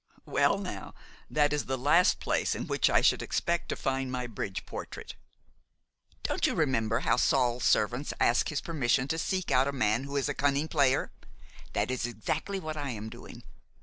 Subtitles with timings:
[0.25, 0.95] "Well, now,
[1.29, 5.13] that is the last place in which I should expect to find my bridge portrait."
[6.23, 10.15] "Don't you remember how Saul's servants asked his permission to 'seek out a man who
[10.17, 11.11] is a cunning player'?
[11.73, 13.43] That is exactly what I am doing.